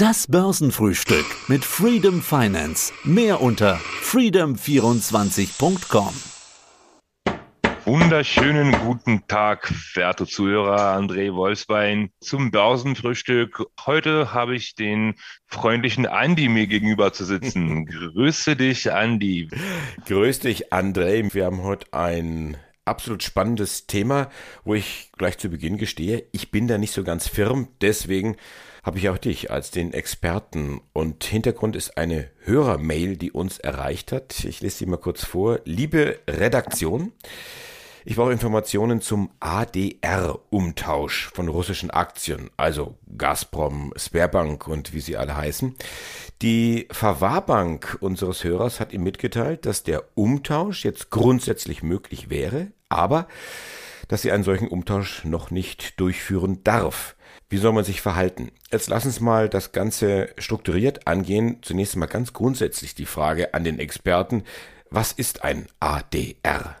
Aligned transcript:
Das 0.00 0.28
Börsenfrühstück 0.28 1.26
mit 1.48 1.64
Freedom 1.64 2.22
Finance. 2.22 2.92
Mehr 3.02 3.40
unter 3.40 3.80
freedom24.com. 4.04 6.14
Wunderschönen 7.84 8.78
guten 8.78 9.26
Tag, 9.26 9.74
werte 9.94 10.24
Zuhörer. 10.24 10.96
André 10.96 11.34
Wolfsbein 11.34 12.10
zum 12.20 12.52
Börsenfrühstück. 12.52 13.64
Heute 13.86 14.32
habe 14.32 14.54
ich 14.54 14.76
den 14.76 15.16
freundlichen 15.48 16.06
Andi 16.06 16.48
mir 16.48 16.68
gegenüber 16.68 17.12
zu 17.12 17.24
sitzen. 17.24 17.84
Grüße 17.86 18.54
dich, 18.54 18.92
Andi. 18.92 19.48
Grüß 20.06 20.38
dich, 20.38 20.72
André. 20.72 21.34
Wir 21.34 21.46
haben 21.46 21.64
heute 21.64 21.92
ein 21.92 22.56
absolut 22.88 23.22
spannendes 23.22 23.86
Thema, 23.86 24.30
wo 24.64 24.74
ich 24.74 25.12
gleich 25.16 25.38
zu 25.38 25.48
Beginn 25.48 25.78
gestehe, 25.78 26.24
ich 26.32 26.50
bin 26.50 26.68
da 26.68 26.78
nicht 26.78 26.92
so 26.92 27.04
ganz 27.04 27.28
firm, 27.28 27.68
deswegen 27.80 28.36
habe 28.82 28.98
ich 28.98 29.08
auch 29.10 29.18
dich 29.18 29.50
als 29.50 29.70
den 29.70 29.92
Experten. 29.92 30.80
Und 30.92 31.22
Hintergrund 31.24 31.76
ist 31.76 31.98
eine 31.98 32.30
Hörermail, 32.44 33.16
die 33.16 33.32
uns 33.32 33.58
erreicht 33.58 34.12
hat. 34.12 34.44
Ich 34.44 34.60
lese 34.60 34.78
sie 34.78 34.86
mal 34.86 34.96
kurz 34.96 35.24
vor. 35.24 35.60
Liebe 35.64 36.20
Redaktion, 36.28 37.12
ich 38.06 38.16
brauche 38.16 38.32
Informationen 38.32 39.02
zum 39.02 39.30
ADR-Umtausch 39.40 41.30
von 41.34 41.48
russischen 41.48 41.90
Aktien, 41.90 42.48
also 42.56 42.96
Gazprom, 43.18 43.92
Sberbank 43.98 44.66
und 44.66 44.94
wie 44.94 45.00
sie 45.00 45.18
alle 45.18 45.36
heißen. 45.36 45.74
Die 46.40 46.88
Verwahrbank 46.90 47.98
unseres 48.00 48.44
Hörers 48.44 48.80
hat 48.80 48.94
ihm 48.94 49.02
mitgeteilt, 49.02 49.66
dass 49.66 49.82
der 49.82 50.04
Umtausch 50.14 50.86
jetzt 50.86 51.10
grundsätzlich 51.10 51.82
möglich 51.82 52.30
wäre, 52.30 52.68
aber 52.88 53.26
dass 54.08 54.22
sie 54.22 54.32
einen 54.32 54.44
solchen 54.44 54.68
Umtausch 54.68 55.24
noch 55.24 55.50
nicht 55.50 56.00
durchführen 56.00 56.64
darf. 56.64 57.14
Wie 57.50 57.58
soll 57.58 57.72
man 57.72 57.84
sich 57.84 58.00
verhalten? 58.00 58.50
Jetzt 58.70 58.88
lass 58.88 59.06
uns 59.06 59.20
mal 59.20 59.48
das 59.48 59.72
Ganze 59.72 60.30
strukturiert 60.38 61.06
angehen. 61.06 61.58
Zunächst 61.62 61.96
mal 61.96 62.06
ganz 62.06 62.32
grundsätzlich 62.32 62.94
die 62.94 63.06
Frage 63.06 63.54
an 63.54 63.64
den 63.64 63.78
Experten. 63.78 64.44
Was 64.90 65.12
ist 65.12 65.44
ein 65.44 65.66
ADR? 65.80 66.76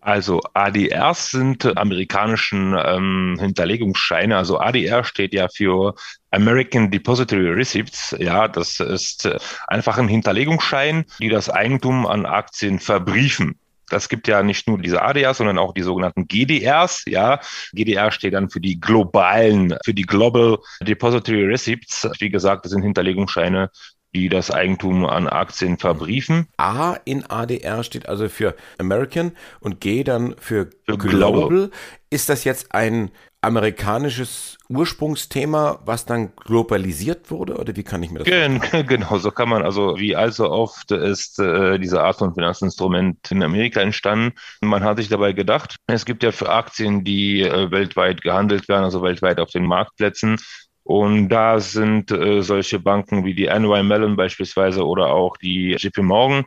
Also 0.00 0.42
ADRs 0.52 1.30
sind 1.30 1.78
amerikanischen 1.78 2.76
ähm, 2.78 3.36
Hinterlegungsscheine. 3.40 4.36
Also 4.36 4.58
ADR 4.58 5.02
steht 5.02 5.32
ja 5.32 5.48
für 5.48 5.94
American 6.30 6.90
Depository 6.90 7.48
Receipts. 7.50 8.14
Ja, 8.18 8.46
das 8.46 8.80
ist 8.80 9.24
äh, 9.24 9.38
einfach 9.66 9.96
ein 9.96 10.08
Hinterlegungsschein, 10.08 11.06
die 11.20 11.30
das 11.30 11.48
Eigentum 11.48 12.06
an 12.06 12.26
Aktien 12.26 12.80
verbriefen. 12.80 13.58
Das 13.94 14.08
gibt 14.08 14.26
ja 14.26 14.42
nicht 14.42 14.66
nur 14.66 14.78
diese 14.78 15.02
ADRs, 15.02 15.38
sondern 15.38 15.56
auch 15.56 15.72
die 15.72 15.82
sogenannten 15.82 16.26
GDRs. 16.26 17.04
Ja, 17.06 17.38
GDR 17.72 18.10
steht 18.10 18.34
dann 18.34 18.50
für 18.50 18.60
die 18.60 18.80
globalen, 18.80 19.76
für 19.84 19.94
die 19.94 20.02
Global 20.02 20.58
Depository 20.80 21.44
Receipts. 21.44 22.08
Wie 22.18 22.28
gesagt, 22.28 22.64
das 22.64 22.72
sind 22.72 22.82
Hinterlegungsscheine, 22.82 23.70
die 24.14 24.28
das 24.28 24.50
Eigentum 24.50 25.04
an 25.06 25.26
Aktien 25.28 25.78
verbriefen. 25.78 26.46
A 26.56 26.96
in 27.04 27.24
ADR 27.28 27.82
steht 27.82 28.08
also 28.08 28.28
für 28.28 28.54
American 28.78 29.32
und 29.60 29.80
G 29.80 30.04
dann 30.04 30.34
für, 30.38 30.70
für 30.84 30.98
Global. 30.98 31.48
Global. 31.48 31.70
Ist 32.10 32.28
das 32.28 32.44
jetzt 32.44 32.72
ein 32.74 33.10
amerikanisches 33.44 34.56
Ursprungsthema, 34.68 35.80
was 35.84 36.06
dann 36.06 36.32
globalisiert 36.36 37.30
wurde 37.30 37.56
oder 37.56 37.76
wie 37.76 37.82
kann 37.82 38.02
ich 38.02 38.10
mir 38.10 38.20
das 38.20 38.26
Gen 38.26 38.58
vorstellen? 38.58 38.86
Genau, 38.94 39.18
so 39.18 39.30
kann 39.30 39.48
man 39.48 39.62
also, 39.62 39.98
wie 39.98 40.16
allzu 40.16 40.50
oft 40.50 40.90
ist 40.90 41.38
äh, 41.38 41.78
diese 41.78 42.02
Art 42.02 42.16
von 42.16 42.34
Finanzinstrument 42.34 43.30
in 43.30 43.42
Amerika 43.42 43.80
entstanden. 43.80 44.34
Man 44.62 44.82
hat 44.82 44.96
sich 44.96 45.08
dabei 45.08 45.32
gedacht, 45.32 45.76
es 45.86 46.04
gibt 46.06 46.22
ja 46.22 46.32
für 46.32 46.48
Aktien, 46.48 47.04
die 47.04 47.42
äh, 47.42 47.70
weltweit 47.70 48.22
gehandelt 48.22 48.68
werden, 48.68 48.84
also 48.84 49.02
weltweit 49.02 49.38
auf 49.38 49.50
den 49.50 49.66
Marktplätzen, 49.66 50.38
und 50.84 51.30
da 51.30 51.58
sind 51.58 52.10
äh, 52.10 52.42
solche 52.42 52.78
Banken 52.78 53.24
wie 53.24 53.34
die 53.34 53.46
NY 53.46 53.82
Mellon 53.82 54.16
beispielsweise 54.16 54.86
oder 54.86 55.08
auch 55.08 55.36
die 55.38 55.72
JP 55.72 56.02
Morgan 56.02 56.44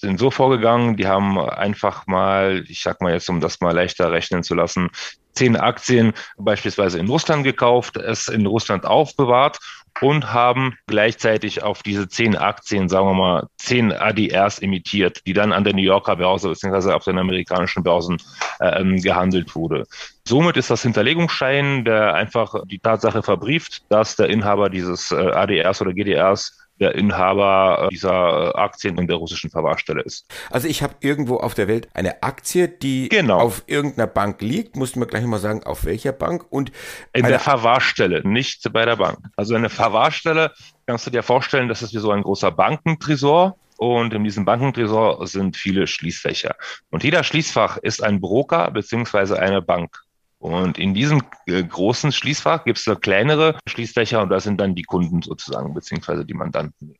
sind 0.00 0.18
so 0.18 0.30
vorgegangen, 0.30 0.96
die 0.96 1.08
haben 1.08 1.38
einfach 1.40 2.06
mal, 2.06 2.64
ich 2.68 2.82
sag 2.82 3.00
mal 3.00 3.12
jetzt, 3.12 3.28
um 3.28 3.40
das 3.40 3.60
mal 3.60 3.74
leichter 3.74 4.12
rechnen 4.12 4.44
zu 4.44 4.54
lassen, 4.54 4.90
zehn 5.32 5.56
Aktien 5.56 6.12
beispielsweise 6.36 6.98
in 6.98 7.08
Russland 7.08 7.44
gekauft, 7.44 7.96
es 7.96 8.28
in 8.28 8.46
Russland 8.46 8.86
aufbewahrt 8.86 9.58
und 10.00 10.32
haben 10.32 10.76
gleichzeitig 10.86 11.62
auf 11.62 11.82
diese 11.82 12.08
zehn 12.08 12.36
Aktien, 12.36 12.88
sagen 12.88 13.06
wir 13.06 13.14
mal, 13.14 13.46
zehn 13.56 13.92
ADRs 13.92 14.60
emittiert, 14.60 15.26
die 15.26 15.32
dann 15.32 15.52
an 15.52 15.64
der 15.64 15.74
New 15.74 15.82
Yorker 15.82 16.16
Börse 16.16 16.48
bzw. 16.48 16.92
auf 16.92 17.04
den 17.04 17.18
amerikanischen 17.18 17.82
Börsen 17.82 18.18
äh, 18.60 18.84
gehandelt 19.00 19.54
wurde. 19.54 19.86
Somit 20.26 20.56
ist 20.56 20.70
das 20.70 20.82
Hinterlegungsschein, 20.82 21.84
der 21.84 22.14
einfach 22.14 22.54
die 22.66 22.78
Tatsache 22.78 23.22
verbrieft, 23.22 23.82
dass 23.88 24.16
der 24.16 24.28
Inhaber 24.28 24.68
dieses 24.68 25.10
äh, 25.10 25.16
ADRs 25.16 25.80
oder 25.80 25.92
GDRs 25.92 26.57
der 26.80 26.94
Inhaber 26.94 27.84
äh, 27.84 27.88
dieser 27.88 28.54
äh, 28.54 28.58
Aktien 28.58 28.98
in 28.98 29.06
der 29.06 29.16
russischen 29.16 29.50
Verwahrstelle 29.50 30.02
ist. 30.02 30.26
Also 30.50 30.68
ich 30.68 30.82
habe 30.82 30.94
irgendwo 31.00 31.36
auf 31.36 31.54
der 31.54 31.68
Welt 31.68 31.88
eine 31.94 32.22
Aktie, 32.22 32.68
die 32.68 33.08
genau. 33.08 33.38
auf 33.38 33.62
irgendeiner 33.66 34.06
Bank 34.06 34.40
liegt. 34.42 34.76
Mussten 34.76 35.00
wir 35.00 35.06
gleich 35.06 35.24
mal 35.24 35.38
sagen, 35.38 35.64
auf 35.64 35.84
welcher 35.84 36.12
Bank 36.12 36.46
und 36.50 36.72
in 37.12 37.26
der 37.26 37.40
Verwahrstelle, 37.40 38.26
nicht 38.26 38.72
bei 38.72 38.84
der 38.84 38.96
Bank. 38.96 39.18
Also 39.36 39.54
eine 39.54 39.70
Verwahrstelle 39.70 40.52
kannst 40.86 41.06
du 41.06 41.10
dir 41.10 41.22
vorstellen, 41.22 41.68
das 41.68 41.82
ist 41.82 41.94
wie 41.94 41.98
so 41.98 42.10
ein 42.10 42.22
großer 42.22 42.50
Bankentresor. 42.50 43.56
Und 43.76 44.12
in 44.12 44.24
diesem 44.24 44.44
Bankentresor 44.44 45.24
sind 45.28 45.56
viele 45.56 45.86
Schließfächer. 45.86 46.56
Und 46.90 47.04
jeder 47.04 47.22
Schließfach 47.22 47.76
ist 47.76 48.02
ein 48.02 48.20
Broker 48.20 48.72
beziehungsweise 48.72 49.38
eine 49.38 49.62
Bank. 49.62 50.02
Und 50.38 50.78
in 50.78 50.94
diesem 50.94 51.22
äh, 51.46 51.62
großen 51.62 52.12
Schließfach 52.12 52.64
gibt 52.64 52.78
es 52.78 53.00
kleinere 53.00 53.58
Schließfächer 53.66 54.22
und 54.22 54.30
da 54.30 54.38
sind 54.38 54.60
dann 54.60 54.74
die 54.74 54.84
Kunden 54.84 55.20
sozusagen, 55.22 55.74
beziehungsweise 55.74 56.24
die 56.24 56.34
Mandanten. 56.34 56.94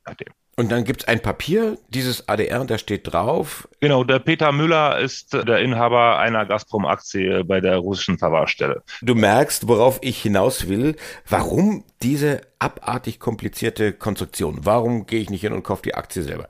Und 0.59 0.73
dann 0.73 0.83
gibt 0.83 1.03
es 1.03 1.09
ein 1.09 1.21
Papier, 1.21 1.79
dieses 1.89 2.29
ADR, 2.29 2.65
da 2.65 2.79
steht 2.79 3.13
drauf. 3.13 3.69
Genau, 3.79 4.03
der 4.03 4.19
Peter 4.19 4.51
Müller 4.51 4.99
ist 4.99 5.33
der 5.33 5.61
Inhaber 5.61 6.19
einer 6.19 6.47
Gazprom-Aktie 6.47 7.45
bei 7.45 7.61
der 7.61 7.77
russischen 7.77 8.19
Verwahrstelle. 8.19 8.83
Du 9.01 9.15
merkst, 9.15 9.69
worauf 9.69 10.01
ich 10.03 10.21
hinaus 10.21 10.67
will. 10.67 10.97
Warum 11.29 11.85
diese 12.03 12.41
abartig 12.59 13.21
komplizierte 13.21 13.93
Konstruktion? 13.93 14.59
Warum 14.63 15.07
gehe 15.07 15.21
ich 15.21 15.31
nicht 15.31 15.43
hin 15.43 15.53
und 15.53 15.63
kaufe 15.63 15.83
die 15.83 15.95
Aktie 15.95 16.25
selber? 16.25 16.49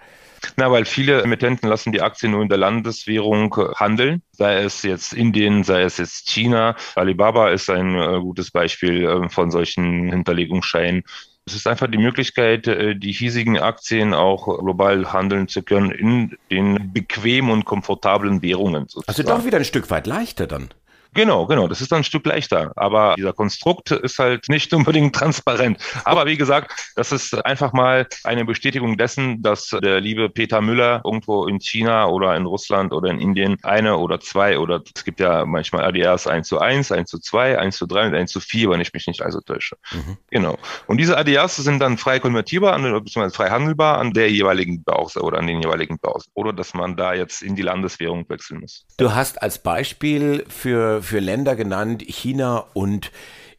Na, 0.56 0.70
weil 0.72 0.86
viele 0.86 1.20
Emittenten 1.20 1.68
lassen 1.68 1.92
die 1.92 2.00
Aktien 2.00 2.32
nur 2.32 2.40
in 2.40 2.48
der 2.48 2.56
Landeswährung 2.56 3.54
handeln, 3.76 4.22
sei 4.32 4.62
es 4.62 4.84
jetzt 4.84 5.12
Indien, 5.12 5.64
sei 5.64 5.82
es 5.82 5.98
jetzt 5.98 6.30
China. 6.30 6.76
Alibaba 6.94 7.50
ist 7.50 7.68
ein 7.68 7.94
äh, 7.94 8.20
gutes 8.20 8.50
Beispiel 8.50 9.04
äh, 9.04 9.28
von 9.28 9.50
solchen 9.50 10.10
Hinterlegungsscheinen. 10.10 11.02
Es 11.48 11.54
ist 11.54 11.66
einfach 11.66 11.90
die 11.90 11.98
Möglichkeit, 11.98 12.66
äh, 12.66 12.94
die 12.94 13.12
hiesigen 13.12 13.58
Aktien 13.58 14.12
auch 14.12 14.58
global 14.58 15.12
handeln 15.12 15.48
zu 15.48 15.62
können 15.62 15.90
in 15.90 16.36
den 16.50 16.92
bequemen 16.92 17.50
und 17.50 17.64
komfortablen 17.64 18.42
Währungen. 18.42 18.84
Sozusagen. 18.88 19.08
Also 19.08 19.22
doch 19.22 19.44
wieder 19.46 19.56
ein 19.56 19.64
Stück 19.64 19.90
weit 19.90 20.06
leichter 20.06 20.46
dann. 20.46 20.68
Genau, 21.18 21.46
genau. 21.46 21.66
Das 21.66 21.80
ist 21.80 21.90
dann 21.90 22.02
ein 22.02 22.04
Stück 22.04 22.24
leichter. 22.26 22.70
Aber 22.76 23.16
dieser 23.16 23.32
Konstrukt 23.32 23.90
ist 23.90 24.20
halt 24.20 24.48
nicht 24.48 24.72
unbedingt 24.78 25.16
transparent. 25.16 25.78
Aber 26.04 26.26
wie 26.26 26.36
gesagt, 26.36 26.92
das 26.94 27.10
ist 27.10 27.34
einfach 27.44 27.72
mal 27.72 28.06
eine 28.22 28.44
Bestätigung 28.44 28.96
dessen, 28.96 29.42
dass 29.42 29.76
der 29.82 30.00
liebe 30.00 30.30
Peter 30.30 30.60
Müller 30.60 31.02
irgendwo 31.04 31.48
in 31.48 31.58
China 31.58 32.06
oder 32.06 32.36
in 32.36 32.46
Russland 32.46 32.92
oder 32.92 33.10
in 33.10 33.18
Indien 33.18 33.56
eine 33.64 33.96
oder 33.96 34.20
zwei 34.20 34.60
oder 34.60 34.80
es 34.94 35.04
gibt 35.04 35.18
ja 35.18 35.44
manchmal 35.44 35.86
ADRs 35.86 36.28
1 36.28 36.46
zu 36.46 36.60
1, 36.60 36.92
1 36.92 37.10
zu 37.10 37.18
2, 37.18 37.58
1 37.58 37.76
zu 37.76 37.86
3 37.86 38.06
und 38.06 38.14
1 38.14 38.30
zu 38.30 38.38
4, 38.38 38.70
wenn 38.70 38.80
ich 38.80 38.92
mich 38.92 39.08
nicht 39.08 39.20
also 39.20 39.40
täusche. 39.40 39.76
Mhm. 39.90 40.18
Genau. 40.30 40.56
Und 40.86 40.98
diese 40.98 41.18
ADRs 41.18 41.56
sind 41.56 41.80
dann 41.80 41.98
frei 41.98 42.20
konvertierbar, 42.20 42.74
an, 42.74 42.82
beziehungsweise 42.82 43.34
frei 43.34 43.50
handelbar 43.50 43.98
an 43.98 44.12
der 44.12 44.30
jeweiligen 44.30 44.84
Börse 44.84 45.20
oder 45.22 45.38
an 45.38 45.48
den 45.48 45.62
jeweiligen 45.62 45.98
Börsen. 45.98 46.30
Oder 46.34 46.52
dass 46.52 46.74
man 46.74 46.96
da 46.96 47.12
jetzt 47.12 47.42
in 47.42 47.56
die 47.56 47.62
Landeswährung 47.62 48.24
wechseln 48.28 48.60
muss. 48.60 48.86
Du 48.98 49.12
hast 49.16 49.42
als 49.42 49.60
Beispiel 49.60 50.44
für 50.48 51.02
für, 51.08 51.20
Länder 51.20 51.56
genannt, 51.56 52.02
China 52.06 52.66
und 52.74 53.10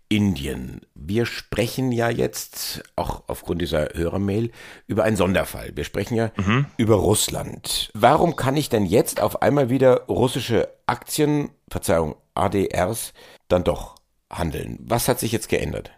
Indien. 0.09 0.81
Wir 0.95 1.27
sprechen 1.27 1.91
ja 1.91 2.09
jetzt, 2.09 2.83
auch 2.95 3.23
aufgrund 3.27 3.61
dieser 3.61 3.89
Hörermail, 3.94 4.51
über 4.88 5.03
einen 5.03 5.15
Sonderfall. 5.15 5.71
Wir 5.75 5.83
sprechen 5.83 6.15
ja 6.15 6.31
mhm. 6.35 6.65
über 6.77 6.95
Russland. 6.95 7.91
Warum 7.94 8.35
kann 8.35 8.57
ich 8.57 8.69
denn 8.69 8.85
jetzt 8.85 9.21
auf 9.21 9.41
einmal 9.44 9.69
wieder 9.69 10.06
russische 10.07 10.68
Aktien, 10.88 11.50
Verzeihung, 11.69 12.15
ADRs, 12.33 13.13
dann 13.50 13.63
doch 13.63 13.95
handeln? 14.31 14.79
Was 14.81 15.07
hat 15.07 15.19
sich 15.19 15.31
jetzt 15.31 15.47
geändert? 15.50 15.91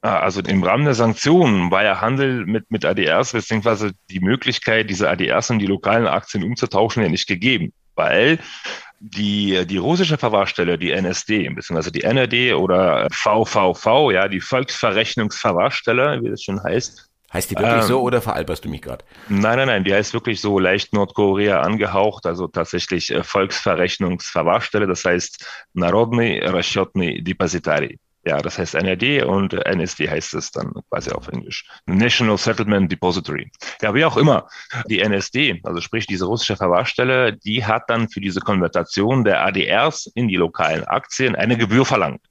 Ah, 0.00 0.20
also 0.20 0.40
im 0.40 0.62
Rahmen 0.62 0.84
der 0.84 0.94
Sanktionen 0.94 1.70
war 1.70 1.82
ja 1.82 2.00
Handel 2.00 2.46
mit, 2.46 2.70
mit 2.70 2.84
ADRs 2.84 3.32
beziehungsweise 3.32 3.92
die 4.08 4.20
Möglichkeit, 4.20 4.88
diese 4.88 5.10
ADRs 5.10 5.50
in 5.50 5.58
die 5.58 5.66
lokalen 5.66 6.06
Aktien 6.06 6.44
umzutauschen, 6.44 7.02
ja 7.02 7.08
nicht 7.08 7.26
gegeben. 7.26 7.72
Weil 7.96 8.38
die, 8.99 9.65
die 9.65 9.77
russische 9.77 10.17
Verwahrstelle, 10.17 10.77
die 10.77 10.91
NSD, 10.91 11.49
beziehungsweise 11.49 11.91
die 11.91 12.03
NRD 12.03 12.53
oder 12.53 13.07
VVV, 13.11 14.11
ja, 14.11 14.27
die 14.27 14.41
Volksverrechnungsverwahrstelle, 14.41 16.21
wie 16.21 16.29
das 16.29 16.43
schon 16.43 16.63
heißt. 16.63 17.09
Heißt 17.33 17.49
die 17.49 17.55
wirklich 17.55 17.73
ähm, 17.73 17.81
so 17.83 18.01
oder 18.01 18.21
veralberst 18.21 18.65
du 18.65 18.69
mich 18.69 18.81
gerade? 18.81 19.05
Nein, 19.29 19.57
nein, 19.57 19.67
nein, 19.67 19.83
die 19.85 19.93
heißt 19.93 20.13
wirklich 20.13 20.41
so 20.41 20.59
leicht 20.59 20.93
Nordkorea 20.93 21.61
angehaucht, 21.61 22.25
also 22.25 22.47
tatsächlich 22.47 23.09
äh, 23.09 23.23
Volksverrechnungsverwahrstelle, 23.23 24.85
das 24.85 25.05
heißt 25.05 25.45
Narodny 25.73 26.39
Расчетный 26.39 27.21
Depositari. 27.21 27.99
Ja, 28.26 28.38
das 28.38 28.58
heißt 28.58 28.74
NRD 28.74 29.22
und 29.24 29.54
NSD 29.54 30.10
heißt 30.10 30.34
es 30.34 30.50
dann 30.50 30.72
quasi 30.90 31.12
auf 31.12 31.28
Englisch. 31.28 31.64
National 31.86 32.36
Settlement 32.36 32.90
Depository. 32.90 33.52
Ja, 33.80 33.94
wie 33.94 34.04
auch 34.04 34.16
immer. 34.16 34.48
Die 34.88 34.98
NSD, 34.98 35.60
also 35.62 35.80
sprich 35.80 36.08
diese 36.08 36.24
russische 36.24 36.56
Verwahrstelle, 36.56 37.34
die 37.36 37.64
hat 37.64 37.84
dann 37.88 38.08
für 38.08 38.20
diese 38.20 38.40
Konvertation 38.40 39.22
der 39.22 39.46
ADRs 39.46 40.10
in 40.16 40.26
die 40.26 40.34
lokalen 40.34 40.82
Aktien 40.82 41.36
eine 41.36 41.56
Gebühr 41.56 41.86
verlangt. 41.86 42.22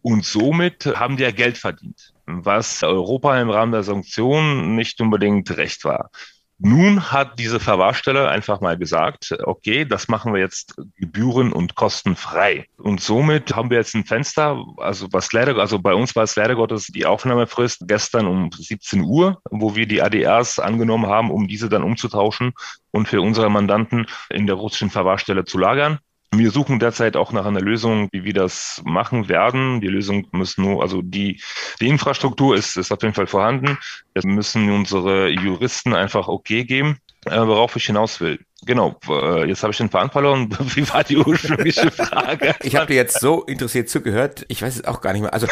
Und 0.00 0.24
somit 0.24 0.86
haben 0.86 1.18
die 1.18 1.24
ja 1.24 1.30
Geld 1.30 1.58
verdient, 1.58 2.14
was 2.24 2.82
Europa 2.82 3.38
im 3.38 3.50
Rahmen 3.50 3.72
der 3.72 3.82
Sanktionen 3.82 4.76
nicht 4.76 4.98
unbedingt 4.98 5.54
recht 5.58 5.84
war. 5.84 6.10
Nun 6.60 7.12
hat 7.12 7.38
diese 7.38 7.60
Verwahrstelle 7.60 8.28
einfach 8.28 8.60
mal 8.60 8.76
gesagt, 8.76 9.32
okay, 9.44 9.84
das 9.84 10.08
machen 10.08 10.34
wir 10.34 10.40
jetzt 10.40 10.74
gebühren- 10.96 11.52
und 11.52 11.76
kostenfrei. 11.76 12.66
Und 12.76 13.00
somit 13.00 13.54
haben 13.54 13.70
wir 13.70 13.78
jetzt 13.78 13.94
ein 13.94 14.04
Fenster, 14.04 14.64
also 14.78 15.06
was 15.12 15.32
leider, 15.32 15.56
also 15.58 15.78
bei 15.78 15.94
uns 15.94 16.16
war 16.16 16.24
es 16.24 16.34
leider 16.34 16.56
Gottes 16.56 16.88
die 16.88 17.06
Aufnahmefrist 17.06 17.84
gestern 17.86 18.26
um 18.26 18.50
17 18.50 19.02
Uhr, 19.02 19.40
wo 19.50 19.76
wir 19.76 19.86
die 19.86 20.02
ADRs 20.02 20.58
angenommen 20.58 21.06
haben, 21.06 21.30
um 21.30 21.46
diese 21.46 21.68
dann 21.68 21.84
umzutauschen 21.84 22.52
und 22.90 23.06
für 23.06 23.20
unsere 23.20 23.50
Mandanten 23.50 24.06
in 24.28 24.48
der 24.48 24.56
russischen 24.56 24.90
Verwahrstelle 24.90 25.44
zu 25.44 25.58
lagern. 25.58 26.00
Wir 26.30 26.50
suchen 26.50 26.78
derzeit 26.78 27.16
auch 27.16 27.32
nach 27.32 27.46
einer 27.46 27.60
Lösung, 27.60 28.08
wie 28.12 28.24
wir 28.24 28.34
das 28.34 28.82
machen 28.84 29.28
werden. 29.28 29.80
Die 29.80 29.88
Lösung 29.88 30.26
muss 30.32 30.58
nur, 30.58 30.82
also 30.82 31.00
die, 31.00 31.40
die 31.80 31.88
Infrastruktur 31.88 32.54
ist, 32.54 32.76
ist 32.76 32.92
auf 32.92 33.02
jeden 33.02 33.14
Fall 33.14 33.26
vorhanden. 33.26 33.78
Wir 34.12 34.26
müssen 34.26 34.70
unsere 34.70 35.28
Juristen 35.30 35.94
einfach 35.94 36.28
okay 36.28 36.64
geben, 36.64 36.98
äh, 37.24 37.38
worauf 37.38 37.76
ich 37.76 37.86
hinaus 37.86 38.20
will. 38.20 38.38
Genau, 38.66 38.96
äh, 39.08 39.48
jetzt 39.48 39.62
habe 39.62 39.70
ich 39.70 39.78
den 39.78 39.88
Faden 39.88 40.10
verloren. 40.10 40.50
Wie 40.74 40.88
war 40.88 41.04
die 41.04 41.16
ursprüngliche 41.16 41.92
Frage? 41.92 42.56
Ich 42.62 42.74
habe 42.74 42.86
dir 42.86 42.96
jetzt 42.96 43.20
so 43.20 43.44
interessiert 43.44 43.88
zugehört, 43.88 44.44
ich 44.48 44.62
weiß 44.62 44.74
es 44.74 44.84
auch 44.84 45.00
gar 45.00 45.12
nicht 45.12 45.22
mehr. 45.22 45.32
Also, 45.32 45.46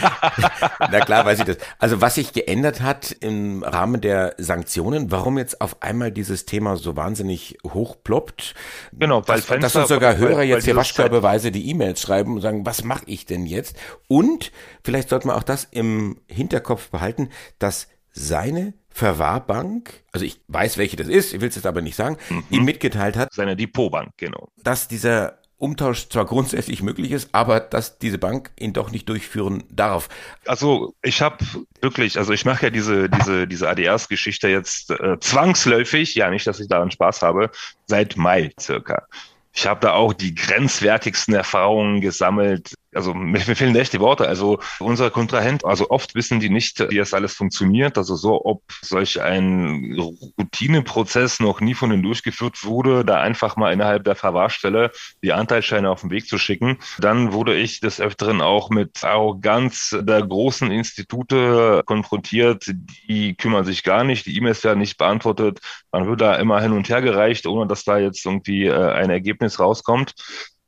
na 0.80 1.00
klar 1.00 1.24
weiß 1.24 1.38
ich 1.38 1.44
das. 1.44 1.58
Also 1.78 2.00
was 2.00 2.16
sich 2.16 2.32
geändert 2.32 2.80
hat 2.80 3.12
im 3.20 3.62
Rahmen 3.62 4.00
der 4.00 4.34
Sanktionen, 4.38 5.12
warum 5.12 5.38
jetzt 5.38 5.60
auf 5.60 5.82
einmal 5.82 6.10
dieses 6.10 6.44
Thema 6.44 6.76
so 6.76 6.96
wahnsinnig 6.96 7.58
hochploppt. 7.64 8.54
Genau, 8.92 9.22
weil 9.28 9.36
dass, 9.36 9.46
Fenster, 9.46 9.66
dass 9.66 9.76
uns 9.76 9.88
sogar 9.88 10.16
Hörer 10.16 10.38
weil, 10.38 10.48
jetzt 10.48 10.64
hier 10.64 10.74
waschkörbeweise 10.74 11.52
die 11.52 11.70
E-Mails 11.70 12.02
schreiben 12.02 12.34
und 12.34 12.40
sagen, 12.40 12.66
was 12.66 12.82
mache 12.82 13.04
ich 13.06 13.24
denn 13.24 13.46
jetzt? 13.46 13.76
Und 14.08 14.50
vielleicht 14.82 15.10
sollte 15.10 15.28
man 15.28 15.36
auch 15.36 15.44
das 15.44 15.68
im 15.70 16.18
Hinterkopf 16.26 16.90
behalten, 16.90 17.30
dass 17.60 17.86
seine 18.12 18.74
Verwahrbank, 18.90 20.04
also 20.12 20.24
ich 20.24 20.40
weiß, 20.48 20.76
welche 20.78 20.96
das 20.96 21.08
ist, 21.08 21.32
ich 21.32 21.40
will 21.40 21.48
es 21.48 21.56
jetzt 21.56 21.66
aber 21.66 21.80
nicht 21.80 21.96
sagen, 21.96 22.18
mhm. 22.28 22.44
ihm 22.50 22.64
mitgeteilt 22.64 23.16
hat. 23.16 23.32
Seine 23.32 23.56
Depotbank, 23.56 24.10
genau. 24.16 24.48
Dass 24.62 24.86
dieser 24.86 25.38
Umtausch 25.62 26.08
zwar 26.08 26.26
grundsätzlich 26.26 26.82
möglich 26.82 27.12
ist, 27.12 27.28
aber 27.32 27.60
dass 27.60 27.98
diese 27.98 28.18
Bank 28.18 28.50
ihn 28.58 28.72
doch 28.72 28.90
nicht 28.90 29.08
durchführen 29.08 29.62
darf. 29.70 30.08
Also 30.44 30.92
ich 31.02 31.22
habe 31.22 31.36
wirklich, 31.80 32.18
also 32.18 32.32
ich 32.32 32.44
mache 32.44 32.66
ja 32.66 32.70
diese 32.70 33.08
diese 33.08 33.46
diese 33.46 33.68
ADRs-Geschichte 33.68 34.48
jetzt 34.48 34.90
äh, 34.90 35.20
zwangsläufig, 35.20 36.16
ja 36.16 36.30
nicht, 36.30 36.48
dass 36.48 36.58
ich 36.58 36.66
daran 36.66 36.90
Spaß 36.90 37.22
habe, 37.22 37.48
seit 37.86 38.16
Mai 38.16 38.50
circa. 38.60 39.06
Ich 39.54 39.66
habe 39.66 39.78
da 39.80 39.92
auch 39.92 40.12
die 40.12 40.34
grenzwertigsten 40.34 41.34
Erfahrungen 41.34 42.00
gesammelt 42.00 42.74
also 42.94 43.14
mir, 43.14 43.40
mir 43.46 43.56
fehlen 43.56 43.76
echt 43.76 43.92
die 43.92 44.00
Worte. 44.00 44.28
Also 44.28 44.58
unser 44.78 45.10
Kontrahent, 45.10 45.64
also 45.64 45.90
oft 45.90 46.14
wissen 46.14 46.40
die 46.40 46.50
nicht, 46.50 46.78
wie 46.90 46.96
das 46.96 47.14
alles 47.14 47.34
funktioniert. 47.34 47.98
Also 47.98 48.16
so, 48.16 48.44
ob 48.44 48.62
solch 48.82 49.20
ein 49.20 49.96
Routineprozess 50.38 51.40
noch 51.40 51.60
nie 51.60 51.74
von 51.74 51.92
ihnen 51.92 52.02
durchgeführt 52.02 52.64
wurde, 52.64 53.04
da 53.04 53.20
einfach 53.20 53.56
mal 53.56 53.72
innerhalb 53.72 54.04
der 54.04 54.16
Verwahrstelle 54.16 54.90
die 55.22 55.32
Anteilsscheine 55.32 55.90
auf 55.90 56.02
den 56.02 56.10
Weg 56.10 56.28
zu 56.28 56.38
schicken. 56.38 56.78
Dann 56.98 57.32
wurde 57.32 57.56
ich 57.56 57.80
des 57.80 58.00
Öfteren 58.00 58.40
auch 58.40 58.70
mit 58.70 59.04
Arroganz 59.04 59.96
der 60.00 60.22
großen 60.22 60.70
Institute 60.70 61.82
konfrontiert. 61.86 62.64
Die 63.08 63.34
kümmern 63.34 63.64
sich 63.64 63.82
gar 63.82 64.04
nicht, 64.04 64.26
die 64.26 64.36
E-Mails 64.36 64.64
werden 64.64 64.78
nicht 64.78 64.98
beantwortet. 64.98 65.60
Man 65.90 66.06
wird 66.06 66.20
da 66.20 66.36
immer 66.36 66.60
hin 66.60 66.72
und 66.72 66.88
her 66.88 67.02
gereicht, 67.02 67.46
ohne 67.46 67.66
dass 67.66 67.84
da 67.84 67.98
jetzt 67.98 68.24
irgendwie 68.24 68.66
äh, 68.66 68.92
ein 68.92 69.10
Ergebnis 69.10 69.58
rauskommt. 69.58 70.14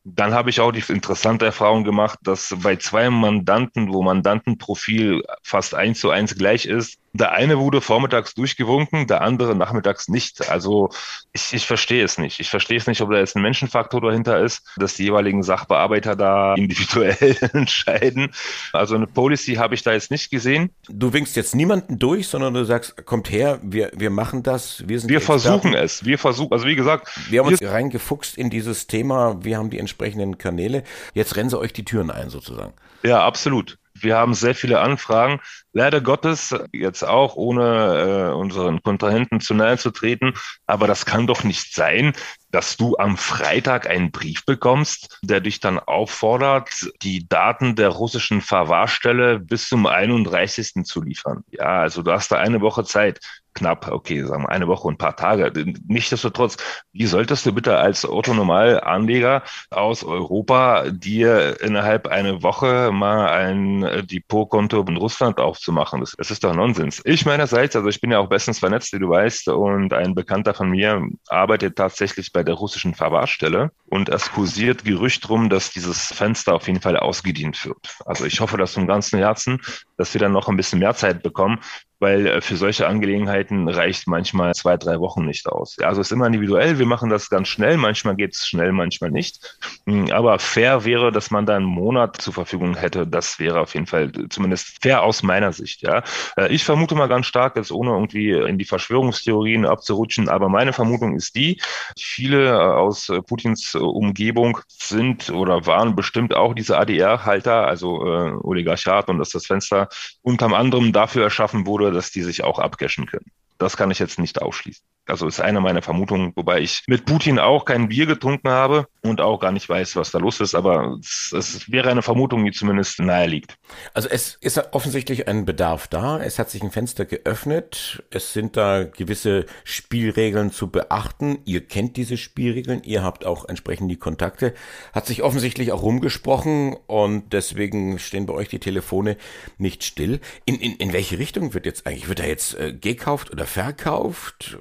Dann 0.04 0.34
habe 0.34 0.50
ich 0.50 0.60
auch 0.60 0.70
die 0.70 0.84
interessante 0.92 1.46
Erfahrung 1.46 1.82
gemacht, 1.82 2.18
dass 2.22 2.54
bei 2.62 2.76
zwei 2.76 3.08
Mandanten, 3.08 3.92
wo 3.92 4.02
Mandantenprofil 4.02 5.22
fast 5.42 5.74
eins 5.74 6.00
zu 6.00 6.10
eins 6.10 6.34
gleich 6.34 6.66
ist, 6.66 6.98
der 7.14 7.30
eine 7.30 7.58
wurde 7.60 7.80
vormittags 7.80 8.34
durchgewunken, 8.34 9.06
der 9.06 9.22
andere 9.22 9.54
nachmittags 9.54 10.08
nicht. 10.08 10.50
Also 10.50 10.90
ich, 11.32 11.54
ich 11.54 11.64
verstehe 11.64 12.04
es 12.04 12.18
nicht. 12.18 12.40
Ich 12.40 12.50
verstehe 12.50 12.76
es 12.76 12.88
nicht, 12.88 13.00
ob 13.02 13.10
da 13.10 13.18
jetzt 13.18 13.36
ein 13.36 13.42
Menschenfaktor 13.42 14.00
dahinter 14.00 14.40
ist, 14.40 14.66
dass 14.76 14.94
die 14.94 15.04
jeweiligen 15.04 15.44
Sachbearbeiter 15.44 16.16
da 16.16 16.54
individuell 16.56 17.36
entscheiden. 17.52 18.32
Also 18.72 18.96
eine 18.96 19.06
Policy 19.06 19.54
habe 19.54 19.76
ich 19.76 19.84
da 19.84 19.92
jetzt 19.92 20.10
nicht 20.10 20.30
gesehen. 20.30 20.70
Du 20.88 21.12
winkst 21.12 21.36
jetzt 21.36 21.54
niemanden 21.54 22.00
durch, 22.00 22.26
sondern 22.26 22.52
du 22.52 22.64
sagst, 22.64 23.06
kommt 23.06 23.30
her, 23.30 23.60
wir, 23.62 23.92
wir 23.94 24.10
machen 24.10 24.42
das. 24.42 24.82
Wir, 24.88 24.98
sind 24.98 25.08
wir 25.08 25.20
versuchen 25.20 25.72
es. 25.72 26.04
Wir 26.04 26.18
versuchen, 26.18 26.52
also 26.52 26.66
wie 26.66 26.74
gesagt. 26.74 27.08
Wir 27.30 27.40
haben 27.40 27.48
uns 27.48 27.62
reingefuchst 27.62 28.36
in 28.36 28.50
dieses 28.50 28.88
Thema. 28.88 29.38
Wir 29.44 29.58
haben 29.58 29.70
die 29.70 29.78
entsprechenden 29.78 30.36
Kanäle. 30.36 30.82
Jetzt 31.14 31.36
rennen 31.36 31.48
sie 31.48 31.58
euch 31.60 31.72
die 31.72 31.84
Türen 31.84 32.10
ein 32.10 32.28
sozusagen. 32.28 32.72
Ja, 33.04 33.24
absolut. 33.24 33.78
Wir 34.00 34.16
haben 34.16 34.34
sehr 34.34 34.54
viele 34.54 34.80
Anfragen. 34.80 35.40
Leider 35.72 36.00
Gottes, 36.00 36.54
jetzt 36.72 37.04
auch 37.04 37.36
ohne 37.36 38.30
äh, 38.30 38.34
unseren 38.34 38.82
Kontrahenten 38.82 39.40
zu 39.40 39.54
nahe 39.54 39.78
zu 39.78 39.90
treten, 39.90 40.34
aber 40.66 40.86
das 40.86 41.06
kann 41.06 41.26
doch 41.26 41.44
nicht 41.44 41.74
sein, 41.74 42.12
dass 42.50 42.76
du 42.76 42.96
am 42.96 43.16
Freitag 43.16 43.88
einen 43.88 44.10
Brief 44.10 44.44
bekommst, 44.44 45.18
der 45.22 45.40
dich 45.40 45.60
dann 45.60 45.78
auffordert, 45.78 46.90
die 47.02 47.28
Daten 47.28 47.76
der 47.76 47.88
russischen 47.88 48.40
Verwahrstelle 48.40 49.40
bis 49.40 49.68
zum 49.68 49.86
31. 49.86 50.84
zu 50.84 51.02
liefern. 51.02 51.42
Ja, 51.50 51.80
also 51.80 52.02
du 52.02 52.12
hast 52.12 52.30
da 52.30 52.36
eine 52.36 52.60
Woche 52.60 52.84
Zeit 52.84 53.20
knapp, 53.54 53.90
okay, 53.90 54.22
sagen 54.24 54.42
wir 54.42 54.48
eine 54.50 54.66
Woche 54.66 54.88
und 54.88 54.94
ein 54.94 54.98
paar 54.98 55.16
Tage. 55.16 55.52
Nichtsdestotrotz, 55.86 56.56
wie 56.92 57.06
solltest 57.06 57.46
du 57.46 57.52
bitte 57.52 57.76
als 57.76 58.04
Autonormalanleger 58.04 59.42
aus 59.70 60.04
Europa 60.04 60.90
dir 60.90 61.60
innerhalb 61.60 62.08
einer 62.08 62.42
Woche 62.42 62.90
mal 62.92 63.28
ein 63.28 64.06
Depotkonto 64.06 64.84
in 64.88 64.96
Russland 64.96 65.38
aufzumachen? 65.38 66.00
Das, 66.00 66.14
das 66.16 66.30
ist 66.30 66.44
doch 66.44 66.54
Nonsens. 66.54 67.00
Ich 67.04 67.24
meinerseits, 67.24 67.76
also 67.76 67.88
ich 67.88 68.00
bin 68.00 68.10
ja 68.10 68.18
auch 68.18 68.28
bestens 68.28 68.58
vernetzt, 68.58 68.92
wie 68.92 68.98
du 68.98 69.08
weißt, 69.08 69.48
und 69.48 69.92
ein 69.92 70.14
Bekannter 70.14 70.54
von 70.54 70.70
mir 70.70 71.06
arbeitet 71.28 71.76
tatsächlich 71.76 72.32
bei 72.32 72.42
der 72.42 72.54
russischen 72.54 72.94
Verwahrstelle 72.94 73.70
und 73.86 74.08
es 74.08 74.32
kursiert 74.32 74.84
Gerücht 74.84 75.28
drum, 75.28 75.48
dass 75.48 75.70
dieses 75.70 76.12
Fenster 76.12 76.54
auf 76.54 76.66
jeden 76.66 76.80
Fall 76.80 76.96
ausgedient 76.96 77.64
wird. 77.64 77.96
Also 78.04 78.24
ich 78.24 78.40
hoffe 78.40 78.56
das 78.56 78.74
vom 78.74 78.86
ganzen 78.86 79.18
Herzen, 79.18 79.60
dass 79.96 80.12
wir 80.14 80.20
dann 80.20 80.32
noch 80.32 80.48
ein 80.48 80.56
bisschen 80.56 80.80
mehr 80.80 80.94
Zeit 80.94 81.22
bekommen, 81.22 81.60
weil 82.04 82.26
äh, 82.26 82.40
für 82.42 82.56
solche 82.56 82.86
Angelegenheiten 82.86 83.66
reicht 83.66 84.06
manchmal 84.06 84.54
zwei, 84.54 84.76
drei 84.76 85.00
Wochen 85.00 85.24
nicht 85.24 85.46
aus. 85.48 85.78
Also 85.80 86.02
es 86.02 86.08
ist 86.08 86.12
immer 86.12 86.26
individuell, 86.26 86.78
wir 86.78 86.84
machen 86.84 87.08
das 87.08 87.30
ganz 87.30 87.48
schnell, 87.48 87.78
manchmal 87.78 88.14
geht 88.14 88.34
es 88.34 88.46
schnell, 88.46 88.72
manchmal 88.72 89.10
nicht. 89.10 89.56
Hm, 89.86 90.12
aber 90.12 90.38
fair 90.38 90.84
wäre, 90.84 91.12
dass 91.12 91.30
man 91.30 91.46
da 91.46 91.56
einen 91.56 91.64
Monat 91.64 92.20
zur 92.20 92.34
Verfügung 92.34 92.76
hätte. 92.76 93.06
Das 93.06 93.38
wäre 93.38 93.58
auf 93.60 93.72
jeden 93.72 93.86
Fall 93.86 94.12
zumindest 94.28 94.82
fair 94.82 95.02
aus 95.02 95.22
meiner 95.22 95.54
Sicht. 95.54 95.80
Ja, 95.80 96.02
äh, 96.36 96.52
Ich 96.54 96.64
vermute 96.64 96.94
mal 96.94 97.08
ganz 97.08 97.24
stark, 97.24 97.56
jetzt 97.56 97.72
ohne 97.72 97.92
irgendwie 97.92 98.32
in 98.32 98.58
die 98.58 98.66
Verschwörungstheorien 98.66 99.64
abzurutschen, 99.64 100.28
aber 100.28 100.50
meine 100.50 100.74
Vermutung 100.74 101.16
ist 101.16 101.34
die, 101.34 101.58
viele 101.98 102.50
äh, 102.50 102.52
aus 102.52 103.10
Putins 103.26 103.74
Umgebung 103.74 104.58
sind 104.68 105.30
oder 105.30 105.64
waren 105.64 105.96
bestimmt 105.96 106.36
auch 106.36 106.52
diese 106.52 106.76
ADR-Halter, 106.76 107.66
also 107.66 108.04
äh, 108.04 108.32
Oligarchat 108.42 109.08
und 109.08 109.18
dass 109.18 109.30
das 109.30 109.46
Fenster 109.46 109.88
unterm 110.20 110.52
anderem 110.52 110.92
dafür 110.92 111.24
erschaffen 111.24 111.66
wurde, 111.66 111.93
dass 111.94 112.10
die 112.10 112.22
sich 112.22 112.44
auch 112.44 112.58
abcashen 112.58 113.06
können. 113.06 113.30
Das 113.58 113.76
kann 113.76 113.90
ich 113.90 113.98
jetzt 113.98 114.18
nicht 114.18 114.42
ausschließen. 114.42 114.84
Also 115.06 115.26
ist 115.26 115.40
eine 115.40 115.60
meiner 115.60 115.82
Vermutungen, 115.82 116.32
wobei 116.34 116.60
ich 116.60 116.82
mit 116.86 117.04
Putin 117.04 117.38
auch 117.38 117.66
kein 117.66 117.88
Bier 117.88 118.06
getrunken 118.06 118.48
habe 118.48 118.86
und 119.02 119.20
auch 119.20 119.38
gar 119.38 119.52
nicht 119.52 119.68
weiß, 119.68 119.96
was 119.96 120.10
da 120.10 120.18
los 120.18 120.40
ist, 120.40 120.54
aber 120.54 120.98
es, 121.00 121.34
es 121.36 121.70
wäre 121.70 121.90
eine 121.90 122.00
Vermutung, 122.00 122.44
die 122.44 122.52
zumindest 122.52 123.00
nahe 123.00 123.26
liegt. 123.26 123.58
Also 123.92 124.08
es 124.08 124.36
ist 124.40 124.58
offensichtlich 124.72 125.28
ein 125.28 125.44
Bedarf 125.44 125.88
da. 125.88 126.22
Es 126.22 126.38
hat 126.38 126.48
sich 126.48 126.62
ein 126.62 126.70
Fenster 126.70 127.04
geöffnet. 127.04 128.02
Es 128.10 128.32
sind 128.32 128.56
da 128.56 128.84
gewisse 128.84 129.44
Spielregeln 129.64 130.50
zu 130.50 130.70
beachten. 130.70 131.38
Ihr 131.44 131.66
kennt 131.66 131.98
diese 131.98 132.16
Spielregeln. 132.16 132.82
Ihr 132.82 133.02
habt 133.02 133.26
auch 133.26 133.46
entsprechend 133.46 133.90
die 133.90 133.98
Kontakte. 133.98 134.54
Hat 134.94 135.06
sich 135.06 135.22
offensichtlich 135.22 135.72
auch 135.72 135.82
rumgesprochen 135.82 136.76
und 136.86 137.34
deswegen 137.34 137.98
stehen 137.98 138.24
bei 138.24 138.32
euch 138.32 138.48
die 138.48 138.58
Telefone 138.58 139.18
nicht 139.58 139.84
still. 139.84 140.20
In, 140.46 140.58
in, 140.60 140.76
in 140.76 140.94
welche 140.94 141.18
Richtung 141.18 141.52
wird 141.52 141.66
jetzt 141.66 141.86
eigentlich? 141.86 142.08
Wird 142.08 142.20
da 142.20 142.24
jetzt 142.24 142.54
äh, 142.58 142.72
gekauft 142.72 143.30
oder 143.30 143.44
verkauft? 143.44 144.56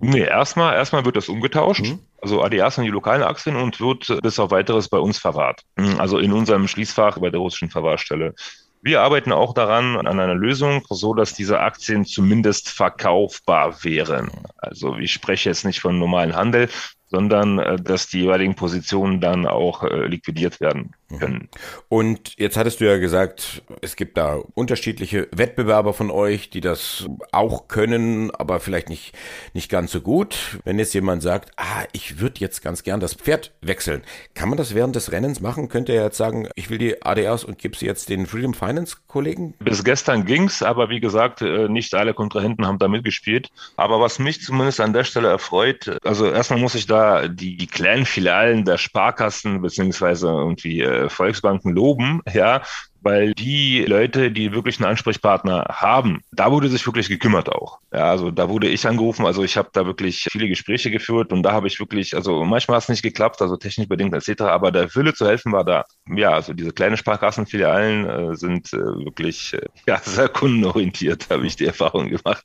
Nee, 0.00 0.24
erstmal, 0.24 0.74
erstmal 0.74 1.04
wird 1.04 1.16
das 1.16 1.28
umgetauscht. 1.28 1.84
Mhm. 1.84 1.98
Also 2.20 2.42
ADRs 2.42 2.76
sind 2.76 2.84
die 2.84 2.90
lokalen 2.90 3.22
Aktien 3.22 3.56
und 3.56 3.80
wird 3.80 4.22
bis 4.22 4.38
auf 4.38 4.50
weiteres 4.50 4.88
bei 4.88 4.98
uns 4.98 5.18
verwahrt. 5.18 5.62
Mhm, 5.76 6.00
also 6.00 6.18
in 6.18 6.32
unserem 6.32 6.68
Schließfach 6.68 7.18
bei 7.18 7.30
der 7.30 7.40
russischen 7.40 7.70
Verwahrstelle. 7.70 8.34
Wir 8.82 9.00
arbeiten 9.00 9.32
auch 9.32 9.52
daran, 9.52 9.96
an 9.96 10.06
einer 10.06 10.34
Lösung, 10.34 10.84
so 10.90 11.12
dass 11.12 11.34
diese 11.34 11.60
Aktien 11.60 12.04
zumindest 12.04 12.68
verkaufbar 12.68 13.82
wären. 13.82 14.30
Also 14.58 14.96
ich 14.96 15.12
spreche 15.12 15.48
jetzt 15.48 15.64
nicht 15.64 15.80
von 15.80 15.98
normalen 15.98 16.36
Handel, 16.36 16.68
sondern 17.16 17.58
äh, 17.58 17.76
dass 17.76 18.08
die 18.08 18.20
jeweiligen 18.20 18.56
Positionen 18.56 19.22
dann 19.22 19.46
auch 19.46 19.82
äh, 19.84 20.06
liquidiert 20.06 20.60
werden 20.60 20.92
mhm. 21.08 21.18
können. 21.18 21.48
Und 21.88 22.34
jetzt 22.36 22.58
hattest 22.58 22.78
du 22.80 22.84
ja 22.84 22.98
gesagt, 22.98 23.62
es 23.80 23.96
gibt 23.96 24.18
da 24.18 24.38
unterschiedliche 24.52 25.28
Wettbewerber 25.34 25.94
von 25.94 26.10
euch, 26.10 26.50
die 26.50 26.60
das 26.60 27.06
auch 27.32 27.68
können, 27.68 28.30
aber 28.32 28.60
vielleicht 28.60 28.90
nicht, 28.90 29.14
nicht 29.54 29.70
ganz 29.70 29.92
so 29.92 30.02
gut. 30.02 30.58
Wenn 30.64 30.78
jetzt 30.78 30.92
jemand 30.92 31.22
sagt, 31.22 31.52
ah, 31.56 31.84
ich 31.92 32.20
würde 32.20 32.40
jetzt 32.40 32.60
ganz 32.62 32.82
gern 32.82 33.00
das 33.00 33.14
Pferd 33.14 33.52
wechseln, 33.62 34.02
kann 34.34 34.50
man 34.50 34.58
das 34.58 34.74
während 34.74 34.94
des 34.94 35.10
Rennens 35.12 35.40
machen? 35.40 35.70
Könnte 35.70 35.92
er 35.92 36.04
jetzt 36.04 36.18
sagen, 36.18 36.48
ich 36.54 36.68
will 36.68 36.76
die 36.76 37.02
ADRs 37.02 37.44
und 37.44 37.56
gebe 37.56 37.74
sie 37.78 37.86
jetzt 37.86 38.10
den 38.10 38.26
Freedom 38.26 38.52
Finance 38.52 38.98
Kollegen? 39.06 39.54
Bis 39.60 39.84
gestern 39.84 40.26
ging's, 40.26 40.62
aber 40.62 40.90
wie 40.90 41.00
gesagt, 41.00 41.40
äh, 41.40 41.66
nicht 41.70 41.94
alle 41.94 42.12
Kontrahenten 42.12 42.66
haben 42.66 42.78
da 42.78 42.88
mitgespielt. 42.88 43.48
Aber 43.78 44.00
was 44.00 44.18
mich 44.18 44.42
zumindest 44.42 44.82
an 44.82 44.92
der 44.92 45.04
Stelle 45.04 45.28
erfreut, 45.28 45.98
also 46.04 46.30
erstmal 46.30 46.60
muss 46.60 46.74
ich 46.74 46.86
da 46.86 47.05
die, 47.28 47.56
die 47.56 47.66
kleinen 47.66 48.06
Filialen 48.06 48.64
der 48.64 48.78
Sparkassen 48.78 49.62
beziehungsweise 49.62 50.28
irgendwie 50.28 50.82
äh, 50.82 51.08
Volksbanken 51.08 51.72
loben, 51.72 52.22
ja, 52.32 52.62
weil 53.06 53.34
die 53.34 53.84
Leute, 53.84 54.32
die 54.32 54.52
wirklich 54.52 54.80
einen 54.80 54.90
Ansprechpartner 54.90 55.66
haben, 55.70 56.22
da 56.32 56.50
wurde 56.50 56.68
sich 56.68 56.84
wirklich 56.86 57.08
gekümmert 57.08 57.48
auch. 57.48 57.78
Ja, 57.92 58.10
also 58.10 58.32
da 58.32 58.48
wurde 58.48 58.66
ich 58.68 58.84
angerufen, 58.84 59.24
also 59.24 59.44
ich 59.44 59.56
habe 59.56 59.68
da 59.72 59.86
wirklich 59.86 60.26
viele 60.32 60.48
Gespräche 60.48 60.90
geführt 60.90 61.32
und 61.32 61.44
da 61.44 61.52
habe 61.52 61.68
ich 61.68 61.78
wirklich, 61.78 62.16
also 62.16 62.44
manchmal 62.44 62.78
hat 62.78 62.82
es 62.82 62.88
nicht 62.88 63.02
geklappt, 63.02 63.40
also 63.40 63.56
technisch 63.56 63.86
bedingt 63.88 64.12
etc., 64.12 64.42
aber 64.42 64.72
der 64.72 64.92
Wille 64.96 65.14
zu 65.14 65.24
helfen 65.24 65.52
war 65.52 65.64
da. 65.64 65.84
Ja, 66.08 66.30
also 66.30 66.52
diese 66.52 66.72
kleine 66.72 66.96
Sparkassenfilialen 66.96 68.32
äh, 68.32 68.34
sind 68.36 68.72
äh, 68.72 68.78
wirklich 68.78 69.54
äh, 69.54 69.66
ja, 69.86 69.98
sehr 70.02 70.28
kundenorientiert, 70.28 71.30
habe 71.30 71.46
ich 71.46 71.54
die 71.54 71.66
Erfahrung 71.66 72.08
gemacht, 72.08 72.42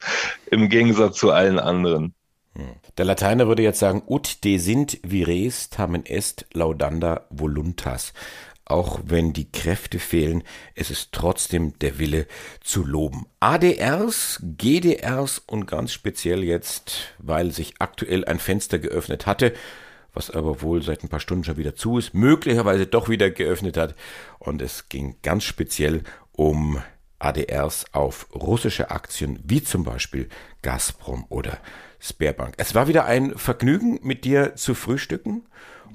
im 0.51 0.69
Gegensatz 0.69 1.17
zu 1.17 1.31
allen 1.31 1.57
anderen. 1.57 2.13
Hm. 2.53 2.75
Der 2.97 3.05
Lateiner 3.05 3.47
würde 3.47 3.63
jetzt 3.63 3.79
sagen, 3.79 4.03
ut 4.07 4.43
de 4.43 4.57
sint 4.57 4.99
vires 5.03 5.69
tamen 5.69 6.05
est 6.05 6.45
laudanda 6.53 7.25
voluntas 7.29 8.13
auch 8.71 9.01
wenn 9.05 9.33
die 9.33 9.51
Kräfte 9.51 9.99
fehlen, 9.99 10.43
es 10.75 10.89
ist 10.89 11.11
trotzdem 11.11 11.77
der 11.79 11.99
Wille 11.99 12.25
zu 12.61 12.85
loben. 12.85 13.27
ADRs, 13.39 14.39
GDRs 14.41 15.39
und 15.39 15.67
ganz 15.67 15.91
speziell 15.91 16.43
jetzt, 16.43 17.13
weil 17.19 17.51
sich 17.51 17.75
aktuell 17.79 18.25
ein 18.25 18.39
Fenster 18.39 18.79
geöffnet 18.79 19.25
hatte, 19.25 19.53
was 20.13 20.31
aber 20.31 20.61
wohl 20.61 20.81
seit 20.81 21.03
ein 21.03 21.09
paar 21.09 21.19
Stunden 21.19 21.43
schon 21.43 21.57
wieder 21.57 21.75
zu 21.75 21.97
ist, 21.97 22.13
möglicherweise 22.13 22.87
doch 22.87 23.09
wieder 23.09 23.29
geöffnet 23.29 23.77
hat. 23.77 23.95
Und 24.39 24.61
es 24.61 24.89
ging 24.89 25.15
ganz 25.21 25.43
speziell 25.43 26.03
um 26.31 26.81
ADRs 27.21 27.85
auf 27.91 28.27
russische 28.33 28.91
Aktien, 28.91 29.39
wie 29.43 29.63
zum 29.63 29.83
Beispiel 29.83 30.27
Gazprom 30.61 31.25
oder 31.29 31.57
Sperrbank. 31.99 32.55
Es 32.57 32.75
war 32.75 32.87
wieder 32.87 33.05
ein 33.05 33.37
Vergnügen, 33.37 33.99
mit 34.01 34.25
dir 34.25 34.55
zu 34.55 34.73
frühstücken. 34.73 35.43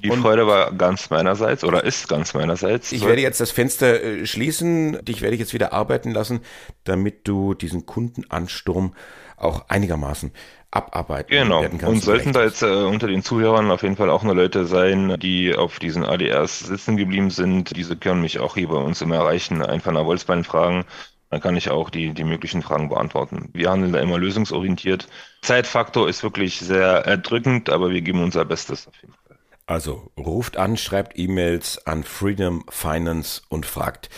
Die 0.02 0.10
und 0.10 0.22
Freude 0.22 0.46
war 0.46 0.72
ganz 0.72 1.10
meinerseits 1.10 1.64
oder 1.64 1.84
ist 1.84 2.08
ganz 2.08 2.34
meinerseits. 2.34 2.92
Ich 2.92 3.04
werde 3.06 3.22
jetzt 3.22 3.40
das 3.40 3.50
Fenster 3.50 4.02
äh, 4.02 4.26
schließen. 4.26 5.04
Dich 5.04 5.22
werde 5.22 5.34
ich 5.34 5.40
jetzt 5.40 5.54
wieder 5.54 5.72
arbeiten 5.72 6.12
lassen, 6.12 6.40
damit 6.84 7.26
du 7.26 7.54
diesen 7.54 7.86
Kundenansturm 7.86 8.94
auch 9.36 9.68
einigermaßen 9.68 10.32
abarbeiten 10.70 11.30
genau. 11.30 11.62
werden 11.62 11.78
kannst. 11.78 11.94
Und 11.94 12.04
sollten 12.04 12.32
da 12.32 12.44
jetzt 12.44 12.62
äh, 12.62 12.66
unter 12.66 13.06
den 13.06 13.22
Zuhörern 13.22 13.70
auf 13.70 13.82
jeden 13.82 13.96
Fall 13.96 14.10
auch 14.10 14.22
nur 14.22 14.34
Leute 14.34 14.66
sein, 14.66 15.16
die 15.18 15.54
auf 15.54 15.78
diesen 15.78 16.04
ADRs 16.04 16.60
sitzen 16.60 16.96
geblieben 16.96 17.30
sind, 17.30 17.76
diese 17.76 17.96
können 17.96 18.20
mich 18.20 18.38
auch 18.38 18.54
hier 18.54 18.68
bei 18.68 18.76
uns 18.76 19.00
immer 19.00 19.16
erreichen, 19.16 19.62
einfach 19.62 19.92
nach 19.92 20.04
Wolfsbein 20.04 20.44
fragen. 20.44 20.84
Dann 21.30 21.40
kann 21.40 21.56
ich 21.56 21.70
auch 21.70 21.90
die, 21.90 22.14
die 22.14 22.24
möglichen 22.24 22.62
Fragen 22.62 22.88
beantworten. 22.88 23.50
Wir 23.52 23.70
handeln 23.70 23.92
da 23.92 24.00
immer 24.00 24.18
lösungsorientiert. 24.18 25.08
Zeitfaktor 25.42 26.08
ist 26.08 26.22
wirklich 26.22 26.60
sehr 26.60 27.04
erdrückend, 27.04 27.68
aber 27.68 27.90
wir 27.90 28.00
geben 28.00 28.22
unser 28.22 28.44
Bestes 28.44 28.86
auf 28.86 28.94
jeden 29.00 29.12
Fall. 29.12 29.38
Also 29.66 30.12
ruft 30.16 30.56
an, 30.56 30.76
schreibt 30.76 31.18
E-Mails 31.18 31.84
an 31.86 32.04
Freedom 32.04 32.64
Finance 32.68 33.42
und 33.48 33.66
fragt 33.66 34.08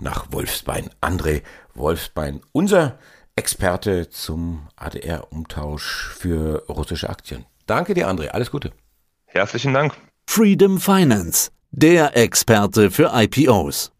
nach 0.00 0.26
Wolfsbein. 0.30 0.90
André 1.00 1.42
Wolfsbein, 1.74 2.42
unser 2.52 2.98
Experte 3.34 4.10
zum 4.10 4.68
ADR-Umtausch 4.76 6.08
für 6.18 6.64
russische 6.68 7.08
Aktien. 7.08 7.46
Danke 7.66 7.94
dir, 7.94 8.08
André. 8.08 8.28
Alles 8.28 8.50
Gute. 8.50 8.72
Herzlichen 9.24 9.72
Dank. 9.72 9.94
Freedom 10.28 10.78
Finance, 10.78 11.50
der 11.70 12.16
Experte 12.16 12.90
für 12.90 13.12
IPOs. 13.14 13.92